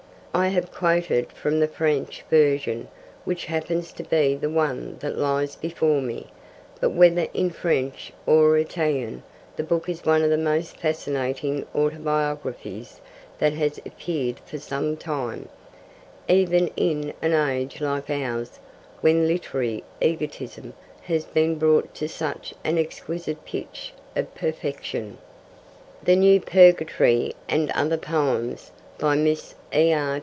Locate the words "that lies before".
4.99-6.01